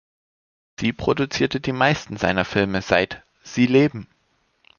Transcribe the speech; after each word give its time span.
Sie 0.79 0.93
produzierte 0.93 1.59
die 1.61 1.73
meisten 1.73 2.17
seiner 2.17 2.43
Filme 2.43 2.81
seit 2.81 3.21
"Sie 3.43 3.67
leben! 3.67 4.07